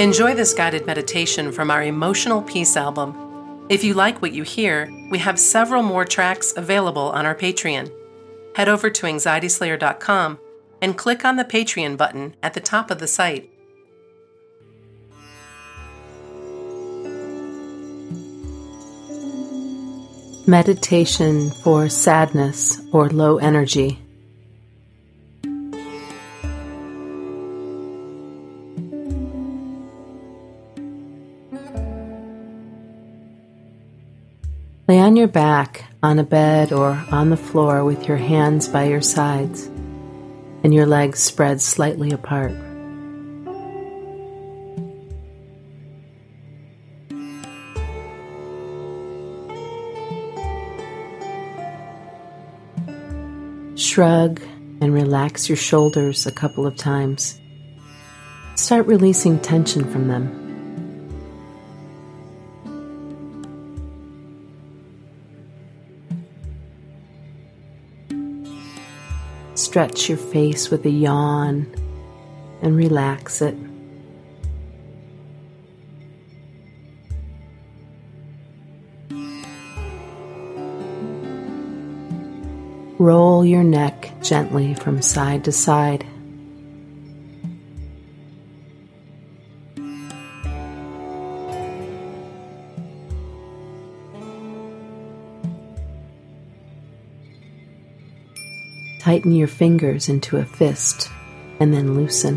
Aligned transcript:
Enjoy 0.00 0.34
this 0.34 0.54
guided 0.54 0.86
meditation 0.86 1.52
from 1.52 1.70
our 1.70 1.82
Emotional 1.82 2.40
Peace 2.40 2.74
album. 2.74 3.66
If 3.68 3.84
you 3.84 3.92
like 3.92 4.22
what 4.22 4.32
you 4.32 4.44
hear, 4.44 4.90
we 5.10 5.18
have 5.18 5.38
several 5.38 5.82
more 5.82 6.06
tracks 6.06 6.54
available 6.56 7.10
on 7.10 7.26
our 7.26 7.34
Patreon. 7.34 7.92
Head 8.56 8.70
over 8.70 8.88
to 8.88 9.06
anxietyslayer.com 9.06 10.38
and 10.80 10.96
click 10.96 11.26
on 11.26 11.36
the 11.36 11.44
Patreon 11.44 11.98
button 11.98 12.34
at 12.42 12.54
the 12.54 12.60
top 12.60 12.90
of 12.90 12.98
the 12.98 13.06
site. 13.06 13.50
Meditation 20.46 21.50
for 21.50 21.90
sadness 21.90 22.80
or 22.90 23.10
low 23.10 23.36
energy. 23.36 23.99
Lay 34.90 34.98
on 34.98 35.14
your 35.14 35.28
back 35.28 35.84
on 36.02 36.18
a 36.18 36.24
bed 36.24 36.72
or 36.72 37.00
on 37.12 37.30
the 37.30 37.36
floor 37.36 37.84
with 37.84 38.08
your 38.08 38.16
hands 38.16 38.66
by 38.66 38.88
your 38.88 39.00
sides 39.00 39.66
and 40.64 40.74
your 40.74 40.84
legs 40.84 41.20
spread 41.20 41.60
slightly 41.60 42.10
apart. 42.10 42.50
Shrug 53.78 54.42
and 54.80 54.92
relax 54.92 55.48
your 55.48 55.54
shoulders 55.54 56.26
a 56.26 56.32
couple 56.32 56.66
of 56.66 56.76
times. 56.76 57.40
Start 58.56 58.88
releasing 58.88 59.38
tension 59.38 59.88
from 59.88 60.08
them. 60.08 60.49
Stretch 69.70 70.08
your 70.08 70.18
face 70.18 70.68
with 70.68 70.84
a 70.84 70.90
yawn 70.90 71.64
and 72.60 72.76
relax 72.76 73.40
it. 73.40 73.54
Roll 82.98 83.44
your 83.44 83.62
neck 83.62 84.12
gently 84.20 84.74
from 84.74 85.00
side 85.00 85.44
to 85.44 85.52
side. 85.52 86.04
Tighten 99.00 99.32
your 99.32 99.48
fingers 99.48 100.10
into 100.10 100.36
a 100.36 100.44
fist 100.44 101.10
and 101.58 101.72
then 101.72 101.94
loosen. 101.94 102.36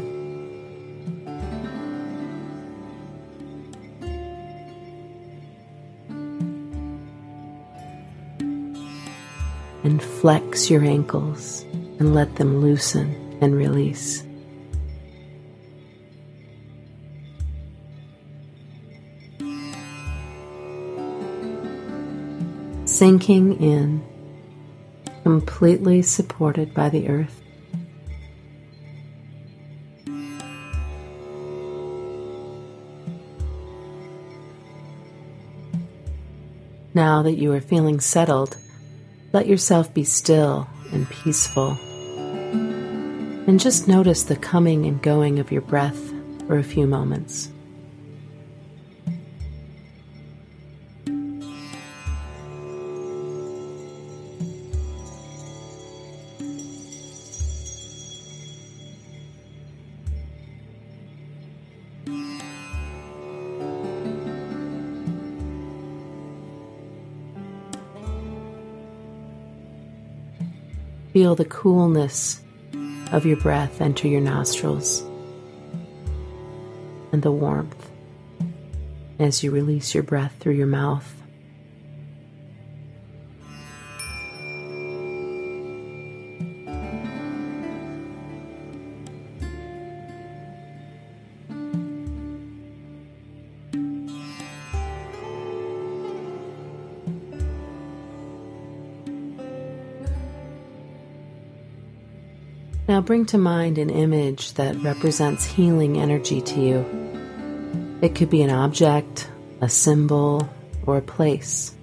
And 9.83 10.01
flex 10.01 10.69
your 10.69 10.85
ankles 10.85 11.63
and 11.99 12.15
let 12.15 12.37
them 12.37 12.61
loosen 12.61 13.37
and 13.41 13.53
release. 13.53 14.23
Sinking 22.85 23.61
in 23.61 24.12
completely 25.23 26.01
supported 26.01 26.73
by 26.73 26.89
the 26.89 27.07
earth. 27.07 27.41
Now 36.93 37.23
that 37.23 37.37
you 37.37 37.53
are 37.53 37.61
feeling 37.61 37.99
settled, 38.01 38.57
let 39.31 39.47
yourself 39.47 39.93
be 39.93 40.03
still 40.03 40.67
and 40.91 41.09
peaceful. 41.09 41.77
And 42.51 43.59
just 43.59 43.87
notice 43.87 44.23
the 44.23 44.35
coming 44.35 44.85
and 44.85 45.01
going 45.01 45.39
of 45.39 45.51
your 45.51 45.61
breath 45.61 45.99
for 46.45 46.57
a 46.57 46.63
few 46.63 46.85
moments. 46.85 47.52
Feel 71.13 71.35
the 71.35 71.45
coolness 71.45 72.41
of 73.11 73.23
your 73.27 73.37
breath 73.37 73.81
enter 73.81 74.07
your 74.07 74.19
nostrils 74.19 75.01
and 77.11 77.21
the 77.21 77.31
warmth 77.31 77.91
as 79.19 79.43
you 79.43 79.51
release 79.51 79.93
your 79.93 80.01
breath 80.01 80.35
through 80.39 80.55
your 80.55 80.65
mouth. 80.65 81.22
Now 102.93 103.01
bring 103.01 103.25
to 103.25 103.39
mind 103.39 103.79
an 103.79 103.89
image 103.89 104.53
that 104.53 104.75
represents 104.83 105.45
healing 105.45 105.99
energy 105.99 106.41
to 106.41 106.61
you. 106.61 107.97
It 108.03 108.13
could 108.13 108.29
be 108.29 108.43
an 108.43 108.51
object, 108.51 109.31
a 109.61 109.67
symbol, 109.67 110.47
or 110.85 110.97
a 110.97 111.01
place. 111.01 111.73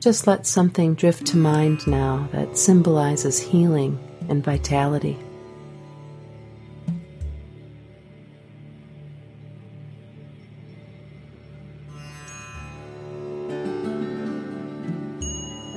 Just 0.00 0.26
let 0.26 0.44
something 0.44 0.96
drift 0.96 1.24
to 1.26 1.36
mind 1.36 1.86
now 1.86 2.28
that 2.32 2.58
symbolizes 2.58 3.38
healing 3.38 3.96
and 4.28 4.42
vitality. 4.42 5.16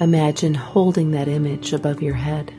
Imagine 0.02 0.56
holding 0.56 1.12
that 1.12 1.28
image 1.28 1.74
above 1.74 2.02
your 2.02 2.16
head. 2.16 2.57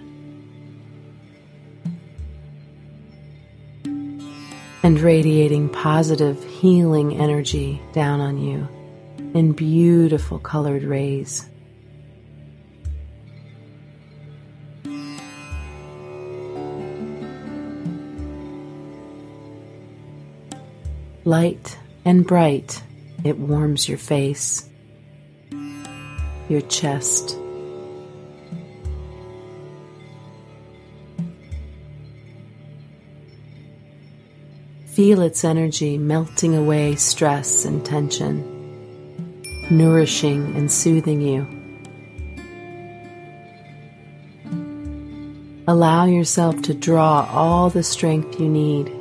And 4.82 5.00
radiating 5.00 5.68
positive 5.68 6.42
healing 6.44 7.16
energy 7.16 7.80
down 7.92 8.20
on 8.20 8.38
you 8.38 8.68
in 9.34 9.52
beautiful 9.52 10.38
colored 10.38 10.84
rays. 10.84 11.48
Light 21.24 21.76
and 22.04 22.26
bright, 22.26 22.82
it 23.22 23.36
warms 23.38 23.86
your 23.86 23.98
face, 23.98 24.66
your 26.48 26.62
chest 26.62 27.37
Feel 34.98 35.22
its 35.22 35.44
energy 35.44 35.96
melting 35.96 36.56
away 36.56 36.96
stress 36.96 37.64
and 37.64 37.86
tension, 37.86 38.42
nourishing 39.70 40.56
and 40.56 40.72
soothing 40.72 41.20
you. 41.20 41.46
Allow 45.68 46.06
yourself 46.06 46.62
to 46.62 46.74
draw 46.74 47.28
all 47.30 47.70
the 47.70 47.84
strength 47.84 48.40
you 48.40 48.48
need 48.48 48.92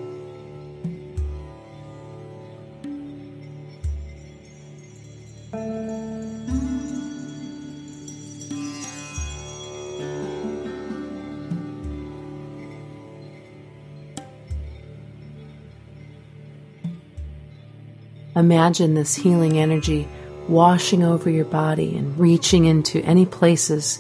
Imagine 18.37 18.93
this 18.93 19.15
healing 19.15 19.57
energy 19.57 20.07
washing 20.47 21.03
over 21.03 21.27
your 21.27 21.45
body 21.45 21.97
and 21.97 22.15
reaching 22.19 22.65
into 22.65 23.01
any 23.01 23.25
places 23.25 23.99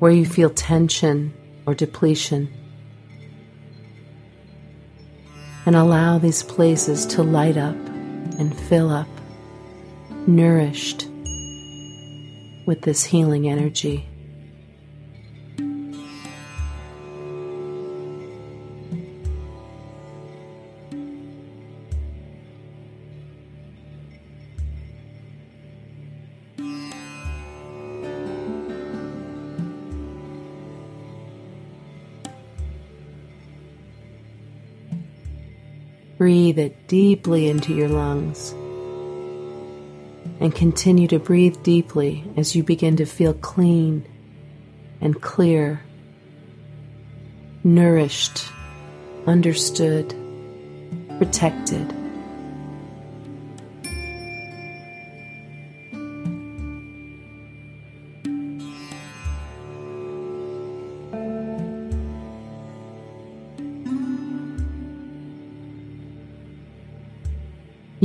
where 0.00 0.10
you 0.10 0.26
feel 0.26 0.50
tension 0.50 1.32
or 1.64 1.76
depletion. 1.76 2.52
And 5.64 5.76
allow 5.76 6.18
these 6.18 6.42
places 6.42 7.06
to 7.06 7.22
light 7.22 7.56
up 7.56 7.76
and 8.36 8.58
fill 8.58 8.90
up, 8.90 9.06
nourished 10.26 11.06
with 12.66 12.82
this 12.82 13.04
healing 13.04 13.48
energy. 13.48 14.07
Breathe 36.28 36.58
it 36.58 36.88
deeply 36.88 37.48
into 37.48 37.72
your 37.72 37.88
lungs. 37.88 38.52
And 40.40 40.54
continue 40.54 41.08
to 41.08 41.18
breathe 41.18 41.56
deeply 41.62 42.22
as 42.36 42.54
you 42.54 42.62
begin 42.62 42.98
to 42.98 43.06
feel 43.06 43.32
clean 43.32 44.04
and 45.00 45.18
clear, 45.22 45.80
nourished, 47.64 48.44
understood, 49.26 50.14
protected. 51.16 51.97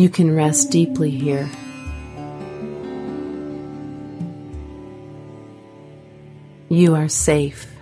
You 0.04 0.10
can 0.10 0.36
rest 0.36 0.70
deeply 0.70 1.12
here. 1.12 1.50
You 6.68 6.96
are 6.96 7.08
safe. 7.08 7.73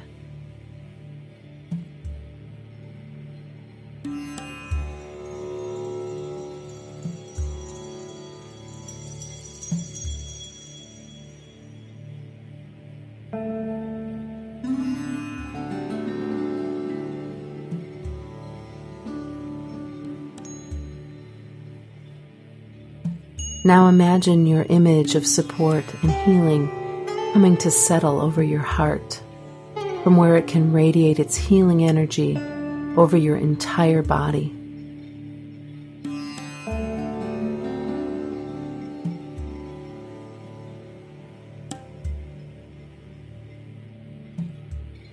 Now 23.64 23.90
imagine 23.90 24.48
your 24.48 24.64
image 24.64 25.14
of 25.14 25.28
support 25.28 25.86
and 26.02 26.12
healing 26.12 26.68
coming 27.32 27.58
to 27.58 27.70
settle 27.70 28.20
over 28.20 28.42
your 28.42 28.62
heart, 28.62 29.22
from 30.04 30.18
where 30.18 30.36
it 30.36 30.48
can 30.48 30.74
radiate 30.74 31.20
its 31.20 31.38
healing 31.38 31.84
energy 31.84 32.38
over 32.98 33.16
your 33.16 33.38
entire 33.38 34.02
body. 34.02 34.52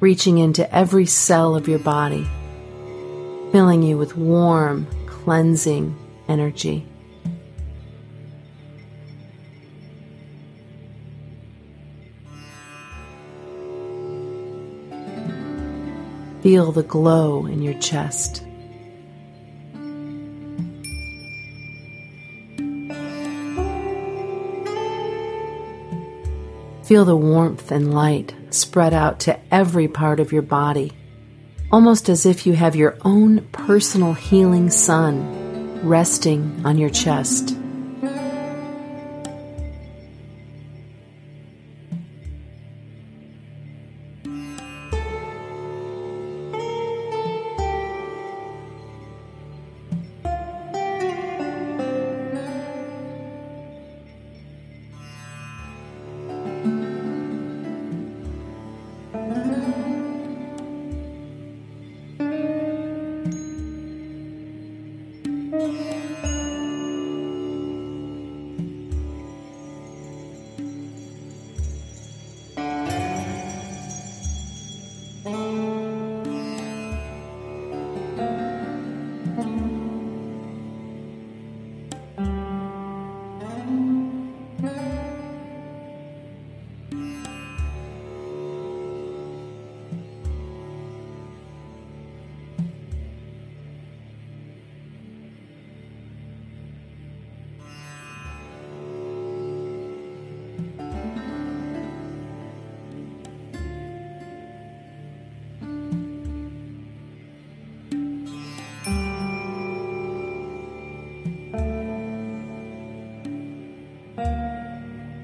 Reaching 0.01 0.39
into 0.39 0.75
every 0.75 1.05
cell 1.05 1.55
of 1.55 1.69
your 1.69 1.81
body, 1.81 2.27
filling 3.53 3.83
you 3.83 3.99
with 3.99 4.17
warm, 4.17 4.87
cleansing 5.07 5.95
energy. 6.29 6.87
Feel 16.43 16.71
the 16.71 16.85
glow 16.85 17.47
in 17.47 17.63
your 17.63 17.75
chest. 17.75 18.45
Feel 26.85 27.05
the 27.05 27.17
warmth 27.17 27.71
and 27.71 27.93
light 27.93 28.35
spread 28.49 28.95
out 28.95 29.21
to 29.21 29.39
every 29.53 29.89
part 29.89 30.21
of 30.21 30.33
your 30.33 30.41
body, 30.41 30.93
almost 31.71 32.09
as 32.09 32.25
if 32.25 32.47
you 32.47 32.55
have 32.55 32.75
your 32.75 32.97
own 33.03 33.47
personal 33.53 34.15
healing 34.15 34.71
sun 34.71 35.87
resting 35.87 36.63
on 36.65 36.79
your 36.79 36.89
chest. 36.89 37.58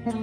And 0.05 0.13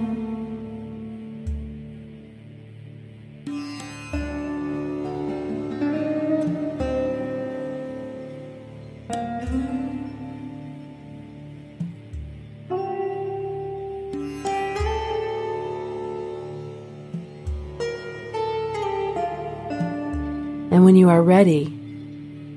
when 20.85 20.95
you 20.95 21.09
are 21.09 21.21
ready, 21.21 21.63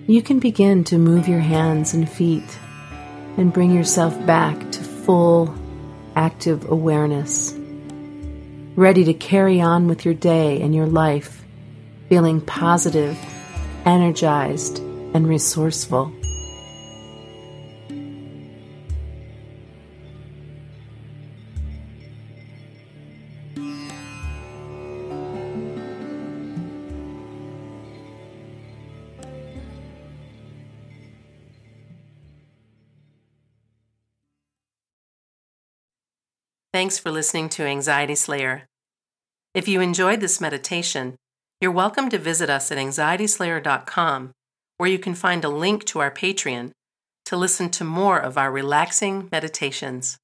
you 0.06 0.22
can 0.22 0.38
begin 0.38 0.84
to 0.84 0.96
move 0.96 1.26
your 1.26 1.40
hands 1.40 1.92
and 1.92 2.08
feet 2.08 2.58
and 3.36 3.52
bring 3.52 3.74
yourself 3.74 4.14
back 4.26 4.70
to 4.70 4.80
full 4.80 5.52
active 6.16 6.68
awareness, 6.70 7.54
ready 8.74 9.04
to 9.04 9.12
carry 9.12 9.60
on 9.60 9.86
with 9.86 10.04
your 10.04 10.14
day 10.14 10.62
and 10.62 10.74
your 10.74 10.86
life, 10.86 11.44
feeling 12.08 12.40
positive, 12.40 13.16
energized, 13.84 14.78
and 14.78 15.28
resourceful. 15.28 16.10
Thanks 36.76 36.98
for 36.98 37.10
listening 37.10 37.48
to 37.56 37.64
Anxiety 37.64 38.14
Slayer. 38.14 38.66
If 39.54 39.66
you 39.66 39.80
enjoyed 39.80 40.20
this 40.20 40.42
meditation, 40.42 41.16
you're 41.58 41.72
welcome 41.72 42.10
to 42.10 42.18
visit 42.18 42.50
us 42.50 42.70
at 42.70 42.76
anxietyslayer.com, 42.76 44.32
where 44.76 44.90
you 44.90 44.98
can 44.98 45.14
find 45.14 45.42
a 45.42 45.48
link 45.48 45.86
to 45.86 46.00
our 46.00 46.10
Patreon 46.10 46.72
to 47.24 47.34
listen 47.34 47.70
to 47.70 47.84
more 47.84 48.18
of 48.18 48.36
our 48.36 48.52
relaxing 48.52 49.30
meditations. 49.32 50.18